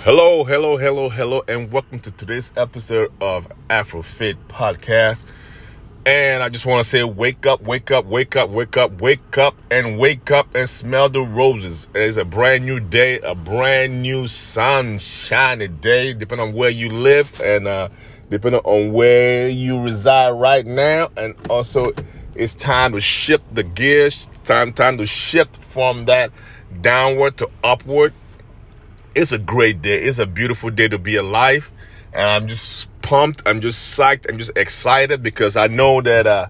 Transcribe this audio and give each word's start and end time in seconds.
Hello, 0.00 0.44
hello, 0.44 0.76
hello, 0.76 1.08
hello, 1.08 1.42
and 1.48 1.72
welcome 1.72 1.98
to 1.98 2.12
today's 2.12 2.52
episode 2.56 3.10
of 3.20 3.48
AfroFit 3.68 4.36
Podcast. 4.46 5.26
And 6.04 6.44
I 6.44 6.48
just 6.48 6.64
want 6.64 6.84
to 6.84 6.88
say, 6.88 7.02
wake 7.02 7.44
up, 7.44 7.62
wake 7.62 7.90
up, 7.90 8.04
wake 8.04 8.36
up, 8.36 8.50
wake 8.50 8.76
up, 8.76 9.00
wake 9.00 9.36
up, 9.38 9.56
and 9.68 9.98
wake 9.98 10.30
up 10.30 10.54
and 10.54 10.68
smell 10.68 11.08
the 11.08 11.22
roses. 11.22 11.88
It's 11.92 12.18
a 12.18 12.24
brand 12.24 12.64
new 12.64 12.78
day, 12.78 13.18
a 13.18 13.34
brand 13.34 14.02
new 14.02 14.28
sunshiny 14.28 15.66
day, 15.66 16.12
depending 16.12 16.48
on 16.48 16.54
where 16.54 16.70
you 16.70 16.88
live 16.90 17.40
and 17.40 17.66
uh, 17.66 17.88
depending 18.30 18.60
on 18.62 18.92
where 18.92 19.48
you 19.48 19.82
reside 19.82 20.30
right 20.30 20.64
now. 20.64 21.10
And 21.16 21.34
also, 21.50 21.92
it's 22.36 22.54
time 22.54 22.92
to 22.92 23.00
shift 23.00 23.52
the 23.52 23.64
gears, 23.64 24.28
time, 24.44 24.72
time 24.72 24.98
to 24.98 25.06
shift 25.06 25.56
from 25.56 26.04
that 26.04 26.30
downward 26.80 27.38
to 27.38 27.50
upward 27.64 28.12
it's 29.16 29.32
a 29.32 29.38
great 29.38 29.80
day. 29.80 30.02
It's 30.02 30.18
a 30.18 30.26
beautiful 30.26 30.70
day 30.70 30.88
to 30.88 30.98
be 30.98 31.16
alive. 31.16 31.72
And 32.12 32.22
I'm 32.22 32.46
just 32.46 32.88
pumped. 33.00 33.42
I'm 33.46 33.60
just 33.62 33.98
psyched. 33.98 34.26
I'm 34.28 34.38
just 34.38 34.52
excited 34.56 35.22
because 35.22 35.56
I 35.56 35.68
know 35.68 36.02
that 36.02 36.26
uh, 36.26 36.46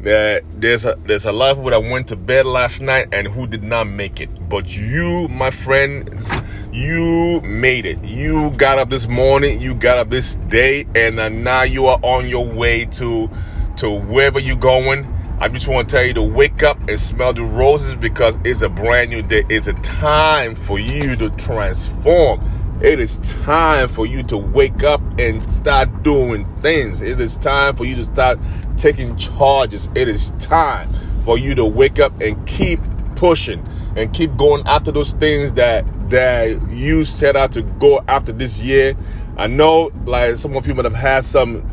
that 0.00 0.44
there's 0.54 0.84
a 0.84 0.98
there's 1.04 1.24
a 1.24 1.32
lot 1.32 1.52
of 1.52 1.56
people 1.56 1.70
that 1.70 1.90
went 1.90 2.08
to 2.08 2.16
bed 2.16 2.44
last 2.44 2.82
night 2.82 3.08
and 3.12 3.26
who 3.26 3.46
did 3.46 3.62
not 3.62 3.84
make 3.84 4.20
it. 4.20 4.48
But 4.48 4.76
you, 4.76 5.28
my 5.28 5.50
friends, 5.50 6.36
you 6.72 7.40
made 7.40 7.86
it. 7.86 8.04
You 8.04 8.50
got 8.50 8.78
up 8.78 8.90
this 8.90 9.08
morning. 9.08 9.60
You 9.60 9.74
got 9.74 9.98
up 9.98 10.10
this 10.10 10.36
day, 10.36 10.86
and 10.94 11.18
uh, 11.18 11.30
now 11.30 11.62
you 11.62 11.86
are 11.86 11.98
on 12.02 12.28
your 12.28 12.46
way 12.46 12.84
to 12.84 13.30
to 13.78 13.90
wherever 13.90 14.38
you're 14.38 14.56
going 14.56 15.19
I 15.42 15.48
just 15.48 15.66
want 15.66 15.88
to 15.88 15.96
tell 15.96 16.04
you 16.04 16.12
to 16.14 16.22
wake 16.22 16.62
up 16.62 16.78
and 16.86 17.00
smell 17.00 17.32
the 17.32 17.42
roses 17.42 17.96
because 17.96 18.38
it's 18.44 18.60
a 18.60 18.68
brand 18.68 19.08
new 19.08 19.22
day. 19.22 19.42
It's 19.48 19.68
a 19.68 19.72
time 19.72 20.54
for 20.54 20.78
you 20.78 21.16
to 21.16 21.30
transform. 21.30 22.44
It 22.82 23.00
is 23.00 23.16
time 23.42 23.88
for 23.88 24.04
you 24.04 24.22
to 24.24 24.36
wake 24.36 24.84
up 24.84 25.00
and 25.18 25.50
start 25.50 26.02
doing 26.02 26.44
things. 26.56 27.00
It 27.00 27.18
is 27.18 27.38
time 27.38 27.74
for 27.74 27.86
you 27.86 27.96
to 27.96 28.04
start 28.04 28.38
taking 28.76 29.16
charges. 29.16 29.88
It 29.94 30.08
is 30.08 30.32
time 30.32 30.92
for 31.24 31.38
you 31.38 31.54
to 31.54 31.64
wake 31.64 31.98
up 31.98 32.20
and 32.20 32.46
keep 32.46 32.78
pushing 33.16 33.66
and 33.96 34.12
keep 34.12 34.36
going 34.36 34.62
after 34.66 34.92
those 34.92 35.12
things 35.12 35.54
that 35.54 35.86
that 36.10 36.70
you 36.70 37.02
set 37.02 37.34
out 37.34 37.52
to 37.52 37.62
go 37.62 38.04
after 38.08 38.32
this 38.32 38.62
year. 38.62 38.94
I 39.38 39.46
know 39.46 39.90
like 40.04 40.36
some 40.36 40.54
of 40.54 40.66
you 40.66 40.74
might 40.74 40.84
have 40.84 40.94
had 40.94 41.24
some 41.24 41.64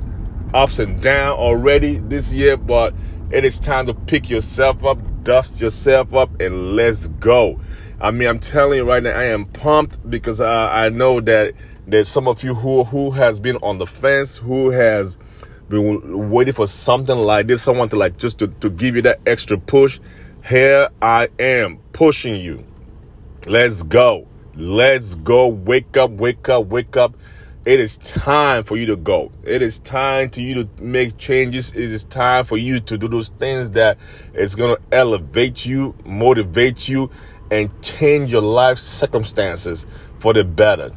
ups 0.54 0.80
and 0.80 1.02
downs 1.02 1.38
already 1.38 1.98
this 1.98 2.34
year, 2.34 2.56
but 2.56 2.94
it 3.30 3.44
is 3.44 3.60
time 3.60 3.86
to 3.88 3.94
pick 3.94 4.30
yourself 4.30 4.86
up, 4.86 4.98
dust 5.24 5.60
yourself 5.60 6.14
up, 6.14 6.40
and 6.40 6.74
let's 6.74 7.08
go. 7.08 7.60
I 8.00 8.12
mean, 8.12 8.28
I'm 8.28 8.40
telling 8.40 8.78
you 8.78 8.86
right 8.86 9.04
now, 9.04 9.18
I 9.18 9.26
am 9.26 9.46
pumped 9.46 10.10
because 10.10 10.40
uh, 10.40 10.46
I 10.46 10.90
know 10.90 11.20
that 11.22 11.54
there's 11.86 12.08
some 12.08 12.28
of 12.28 12.44
you 12.44 12.54
who 12.56 12.84
who 12.86 13.12
has 13.12 13.40
been 13.40 13.58
on 13.58 13.80
the 13.80 13.86
fence, 13.86 14.38
who 14.38 14.70
has 14.70 15.18
been 15.68 16.30
waiting 16.30 16.54
for 16.54 16.68
something 16.68 17.18
like 17.18 17.48
this, 17.48 17.62
someone 17.62 17.90
to 17.90 17.98
like 17.98 18.18
just 18.18 18.40
to, 18.40 18.48
to 18.48 18.70
give 18.70 18.96
you 18.96 19.02
that 19.02 19.20
extra 19.26 19.58
push. 19.58 20.00
Here 20.46 20.90
I 21.02 21.28
am 21.40 21.80
pushing 21.92 22.40
you. 22.40 22.66
Let's 23.46 23.84
go. 23.84 24.28
Let's 24.56 25.16
go. 25.16 25.48
Wake 25.48 25.98
up, 25.98 26.12
wake 26.12 26.48
up, 26.48 26.68
wake 26.68 26.96
up 26.96 27.16
it 27.68 27.82
is 27.82 27.98
time 27.98 28.64
for 28.64 28.78
you 28.78 28.86
to 28.86 28.96
go. 28.96 29.30
It 29.44 29.62
is 29.62 29.80
time 29.80 30.30
to 30.30 30.42
you 30.42 30.64
to 30.64 30.82
make 30.82 31.18
changes. 31.18 31.72
It 31.72 31.92
is 31.92 32.06
time 32.06 32.46
for 32.46 32.56
you 32.56 32.80
to 32.80 32.98
do 32.98 33.10
those 33.10 33.28
things 33.28 33.72
that 33.72 33.98
is 34.34 34.56
going 34.56 34.78
to 34.78 34.82
elevate 34.94 35.66
you, 35.66 35.94
motivate 36.06 36.88
you, 36.88 37.12
and 37.52 37.70
change 37.82 38.32
your 38.32 38.42
life 38.42 38.78
circumstances 38.78 39.86
for 40.18 40.34
the 40.34 40.46
better. 40.46 40.92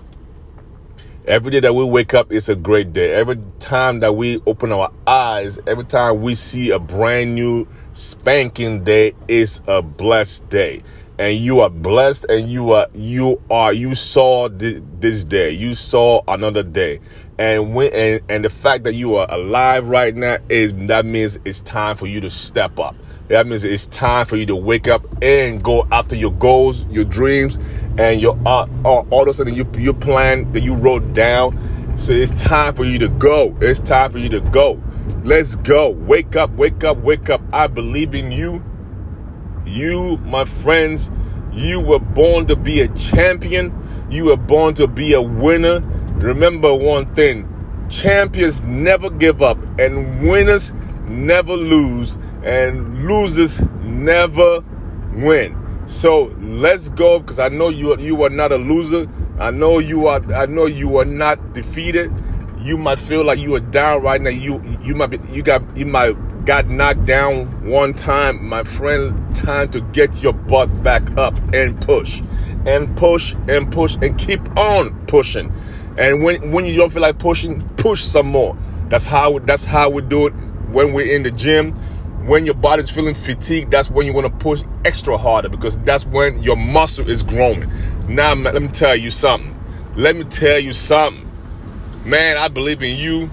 Every 1.26 1.50
day 1.50 1.58
that 1.58 1.74
we 1.74 1.84
wake 1.84 2.14
up 2.14 2.30
is 2.30 2.48
a 2.48 2.54
great 2.54 2.92
day. 2.92 3.14
Every 3.14 3.40
time 3.58 3.98
that 3.98 4.12
we 4.12 4.40
open 4.46 4.70
our 4.70 4.92
eyes, 5.08 5.58
every 5.66 5.84
time 5.84 6.22
we 6.22 6.36
see 6.36 6.70
a 6.70 6.78
brand 6.78 7.34
new 7.34 7.66
spanking 7.90 8.84
day 8.84 9.14
is 9.26 9.60
a 9.66 9.82
blessed 9.82 10.48
day 10.48 10.84
and 11.20 11.36
you 11.36 11.60
are 11.60 11.68
blessed 11.68 12.24
and 12.30 12.50
you 12.50 12.72
are 12.72 12.88
you 12.94 13.42
are 13.50 13.74
you 13.74 13.94
saw 13.94 14.48
this, 14.48 14.80
this 15.00 15.22
day. 15.22 15.50
You 15.50 15.74
saw 15.74 16.22
another 16.26 16.62
day. 16.62 17.00
And 17.38 17.74
when 17.74 17.92
and, 17.92 18.20
and 18.30 18.42
the 18.42 18.48
fact 18.48 18.84
that 18.84 18.94
you 18.94 19.16
are 19.16 19.30
alive 19.30 19.86
right 19.86 20.16
now 20.16 20.38
is 20.48 20.72
that 20.86 21.04
means 21.04 21.38
it's 21.44 21.60
time 21.60 21.96
for 21.96 22.06
you 22.06 22.22
to 22.22 22.30
step 22.30 22.80
up. 22.80 22.96
That 23.28 23.46
means 23.46 23.64
it's 23.64 23.86
time 23.88 24.24
for 24.24 24.36
you 24.36 24.46
to 24.46 24.56
wake 24.56 24.88
up 24.88 25.04
and 25.22 25.62
go 25.62 25.86
after 25.92 26.16
your 26.16 26.32
goals 26.32 26.86
your 26.86 27.04
dreams 27.04 27.58
and 27.98 28.18
your 28.18 28.38
uh, 28.46 28.66
all, 28.86 29.06
all 29.10 29.22
of 29.22 29.28
a 29.28 29.34
sudden 29.34 29.54
you, 29.54 29.70
your 29.76 29.94
plan 29.94 30.50
that 30.52 30.62
you 30.62 30.74
wrote 30.74 31.12
down. 31.12 31.98
So 31.98 32.12
it's 32.12 32.42
time 32.42 32.74
for 32.74 32.84
you 32.84 32.98
to 32.98 33.08
go. 33.08 33.54
It's 33.60 33.78
time 33.78 34.10
for 34.10 34.18
you 34.18 34.30
to 34.30 34.40
go. 34.40 34.82
Let's 35.22 35.56
go. 35.56 35.90
Wake 35.90 36.34
up 36.34 36.50
wake 36.52 36.82
up 36.82 36.96
wake 36.96 37.28
up. 37.28 37.42
I 37.52 37.66
believe 37.66 38.14
in 38.14 38.32
you 38.32 38.64
you, 39.64 40.18
my 40.18 40.44
friends, 40.44 41.10
you 41.52 41.80
were 41.80 41.98
born 41.98 42.46
to 42.46 42.56
be 42.56 42.80
a 42.80 42.88
champion. 42.88 43.74
You 44.10 44.26
were 44.26 44.36
born 44.36 44.74
to 44.74 44.86
be 44.86 45.12
a 45.14 45.22
winner. 45.22 45.80
Remember 46.20 46.74
one 46.74 47.14
thing 47.14 47.46
champions 47.90 48.62
never 48.62 49.10
give 49.10 49.42
up, 49.42 49.58
and 49.78 50.22
winners 50.22 50.72
never 51.08 51.54
lose, 51.54 52.16
and 52.44 53.06
losers 53.06 53.60
never 53.82 54.64
win. 55.14 55.56
So 55.86 56.34
let's 56.40 56.88
go 56.90 57.18
because 57.18 57.38
I 57.38 57.48
know 57.48 57.68
you 57.68 57.98
you 57.98 58.22
are 58.22 58.30
not 58.30 58.52
a 58.52 58.56
loser. 58.56 59.08
I 59.38 59.50
know 59.50 59.78
you 59.78 60.06
are 60.06 60.22
I 60.32 60.46
know 60.46 60.66
you 60.66 60.98
are 60.98 61.04
not 61.04 61.52
defeated. 61.52 62.12
You 62.60 62.76
might 62.76 62.98
feel 62.98 63.24
like 63.24 63.38
you 63.38 63.54
are 63.56 63.60
down 63.60 64.02
right 64.02 64.20
now. 64.20 64.30
You 64.30 64.62
you 64.82 64.94
might 64.94 65.08
be 65.08 65.18
you 65.32 65.42
got 65.42 65.62
you 65.76 65.86
might 65.86 66.14
got 66.44 66.68
knocked 66.68 67.04
down 67.04 67.68
one 67.68 67.94
time, 67.94 68.46
my 68.46 68.64
friend, 68.64 69.34
time 69.34 69.70
to 69.70 69.80
get 69.80 70.22
your 70.22 70.32
butt 70.32 70.82
back 70.82 71.16
up 71.16 71.34
and 71.52 71.80
push 71.80 72.22
and 72.66 72.96
push 72.96 73.34
and 73.48 73.72
push 73.72 73.96
and 74.02 74.18
keep 74.18 74.40
on 74.56 75.06
pushing. 75.06 75.52
And 75.98 76.22
when 76.22 76.50
when 76.50 76.66
you 76.66 76.76
don't 76.76 76.90
feel 76.90 77.02
like 77.02 77.18
pushing, 77.18 77.60
push 77.76 78.02
some 78.02 78.26
more. 78.26 78.56
That's 78.88 79.06
how 79.06 79.38
that's 79.40 79.64
how 79.64 79.90
we 79.90 80.02
do 80.02 80.26
it 80.26 80.32
when 80.70 80.92
we're 80.92 81.14
in 81.14 81.22
the 81.22 81.30
gym. 81.30 81.72
When 82.26 82.44
your 82.44 82.54
body's 82.54 82.90
feeling 82.90 83.14
fatigued, 83.14 83.70
that's 83.70 83.90
when 83.90 84.06
you 84.06 84.12
want 84.12 84.26
to 84.26 84.44
push 84.44 84.62
extra 84.84 85.16
harder 85.16 85.48
because 85.48 85.78
that's 85.78 86.04
when 86.04 86.42
your 86.42 86.56
muscle 86.56 87.08
is 87.08 87.22
growing. 87.22 87.70
Now, 88.08 88.34
let 88.34 88.60
me 88.60 88.68
tell 88.68 88.94
you 88.94 89.10
something. 89.10 89.56
Let 89.96 90.16
me 90.16 90.24
tell 90.24 90.58
you 90.58 90.72
something. 90.72 91.30
Man, 92.04 92.36
I 92.36 92.48
believe 92.48 92.82
in 92.82 92.96
you. 92.96 93.30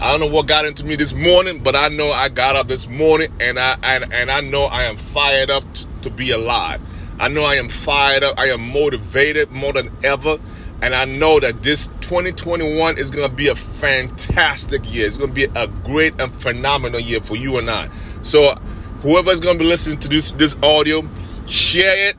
I 0.00 0.12
don't 0.12 0.20
know 0.20 0.26
what 0.26 0.46
got 0.46 0.64
into 0.64 0.84
me 0.84 0.94
this 0.94 1.12
morning, 1.12 1.60
but 1.64 1.74
I 1.74 1.88
know 1.88 2.12
I 2.12 2.28
got 2.28 2.54
up 2.54 2.68
this 2.68 2.86
morning 2.86 3.34
and 3.40 3.58
I 3.58 3.76
and, 3.82 4.12
and 4.12 4.30
I 4.30 4.40
know 4.40 4.64
I 4.64 4.84
am 4.84 4.96
fired 4.96 5.50
up 5.50 5.64
to, 5.74 5.86
to 6.02 6.10
be 6.10 6.30
alive. 6.30 6.80
I 7.18 7.26
know 7.26 7.42
I 7.42 7.56
am 7.56 7.68
fired 7.68 8.22
up. 8.22 8.38
I 8.38 8.50
am 8.50 8.60
motivated 8.60 9.50
more 9.50 9.72
than 9.72 9.90
ever. 10.04 10.38
And 10.80 10.94
I 10.94 11.04
know 11.04 11.40
that 11.40 11.64
this 11.64 11.88
2021 12.02 12.96
is 12.96 13.10
going 13.10 13.28
to 13.28 13.34
be 13.34 13.48
a 13.48 13.56
fantastic 13.56 14.88
year. 14.88 15.04
It's 15.04 15.16
going 15.16 15.30
to 15.30 15.34
be 15.34 15.46
a 15.52 15.66
great 15.66 16.20
and 16.20 16.32
phenomenal 16.40 17.00
year 17.00 17.20
for 17.20 17.34
you 17.34 17.58
and 17.58 17.68
I. 17.68 17.90
So, 18.22 18.54
whoever's 19.00 19.40
going 19.40 19.58
to 19.58 19.64
be 19.64 19.68
listening 19.68 19.98
to 19.98 20.08
this, 20.08 20.30
this 20.36 20.54
audio, 20.62 21.08
share 21.46 22.10
it 22.10 22.16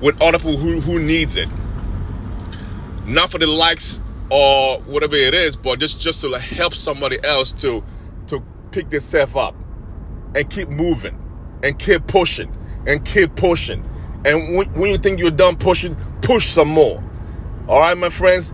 with 0.00 0.18
other 0.22 0.38
people 0.38 0.56
who, 0.56 0.80
who 0.80 0.98
needs 0.98 1.36
it. 1.36 1.50
Not 3.04 3.30
for 3.30 3.38
the 3.38 3.46
likes 3.46 4.00
or 4.30 4.80
whatever 4.82 5.16
it 5.16 5.34
is, 5.34 5.56
but 5.56 5.78
just 5.78 6.00
just 6.00 6.20
to 6.22 6.38
help 6.38 6.74
somebody 6.74 7.18
else 7.24 7.52
to 7.52 7.82
to 8.28 8.42
pick 8.70 8.90
themselves 8.90 9.34
up 9.34 9.54
and 10.34 10.48
keep 10.48 10.68
moving 10.68 11.18
and 11.62 11.78
keep 11.78 12.06
pushing 12.06 12.56
and 12.86 13.04
keep 13.04 13.34
pushing. 13.34 13.84
And 14.24 14.54
when, 14.56 14.72
when 14.74 14.90
you 14.90 14.98
think 14.98 15.18
you're 15.18 15.30
done 15.30 15.56
pushing, 15.56 15.96
push 16.22 16.46
some 16.46 16.68
more. 16.68 17.02
All 17.68 17.80
right, 17.80 17.96
my 17.96 18.08
friends. 18.08 18.52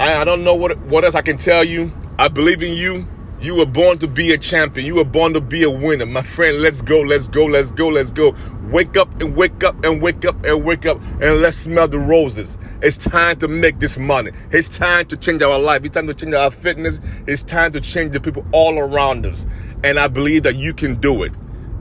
I, 0.00 0.14
I 0.14 0.24
don't 0.24 0.44
know 0.44 0.54
what 0.54 0.78
what 0.82 1.04
else 1.04 1.14
I 1.14 1.22
can 1.22 1.36
tell 1.36 1.64
you. 1.64 1.92
I 2.18 2.28
believe 2.28 2.62
in 2.62 2.76
you. 2.76 3.06
You 3.40 3.54
were 3.54 3.66
born 3.66 3.98
to 3.98 4.08
be 4.08 4.32
a 4.32 4.38
champion. 4.38 4.84
You 4.84 4.96
were 4.96 5.04
born 5.04 5.32
to 5.34 5.40
be 5.40 5.62
a 5.62 5.70
winner. 5.70 6.06
My 6.06 6.22
friend, 6.22 6.60
let's 6.60 6.82
go, 6.82 7.00
let's 7.00 7.28
go, 7.28 7.44
let's 7.44 7.70
go, 7.70 7.86
let's 7.86 8.10
go. 8.10 8.34
Wake 8.64 8.96
up 8.96 9.08
and 9.20 9.36
wake 9.36 9.62
up 9.62 9.84
and 9.84 10.02
wake 10.02 10.24
up 10.24 10.44
and 10.44 10.64
wake 10.64 10.86
up 10.86 11.00
and 11.22 11.40
let's 11.40 11.56
smell 11.56 11.86
the 11.86 12.00
roses. 12.00 12.58
It's 12.82 12.96
time 12.96 13.38
to 13.38 13.46
make 13.46 13.78
this 13.78 13.96
money. 13.96 14.32
It's 14.50 14.68
time 14.68 15.06
to 15.06 15.16
change 15.16 15.40
our 15.42 15.56
life. 15.56 15.84
It's 15.84 15.94
time 15.94 16.08
to 16.08 16.14
change 16.14 16.34
our 16.34 16.50
fitness. 16.50 17.00
It's 17.28 17.44
time 17.44 17.70
to 17.72 17.80
change 17.80 18.12
the 18.12 18.20
people 18.20 18.44
all 18.50 18.76
around 18.76 19.24
us. 19.24 19.46
And 19.84 20.00
I 20.00 20.08
believe 20.08 20.42
that 20.42 20.56
you 20.56 20.74
can 20.74 20.96
do 20.96 21.22
it. 21.22 21.32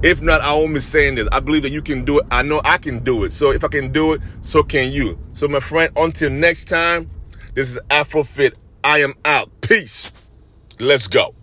If 0.04 0.22
not, 0.22 0.42
I 0.42 0.54
won't 0.54 0.76
be 0.76 0.80
saying 0.80 1.16
this. 1.16 1.28
I 1.32 1.40
believe 1.40 1.64
that 1.64 1.72
you 1.72 1.82
can 1.82 2.06
do 2.06 2.20
it. 2.20 2.28
I 2.30 2.44
know 2.44 2.62
I 2.66 2.78
can 2.78 3.04
do 3.04 3.24
it. 3.24 3.32
So 3.32 3.50
if 3.50 3.64
I 3.64 3.68
can 3.68 3.92
do 3.92 4.14
it, 4.14 4.22
so 4.42 4.62
can 4.62 4.92
you. 4.92 5.18
So 5.32 5.48
my 5.48 5.60
friend, 5.60 5.92
until 5.96 6.30
next 6.30 6.66
time, 6.66 7.10
this 7.56 7.72
is 7.72 7.80
Afrofit. 7.90 8.54
I 8.84 9.00
am 9.00 9.16
out. 9.26 9.50
Peace. 9.62 10.12
Let's 10.80 11.08
go. 11.08 11.34